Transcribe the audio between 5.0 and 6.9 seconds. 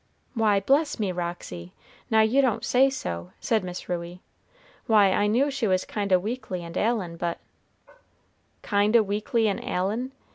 I knew she was kind o' weakly and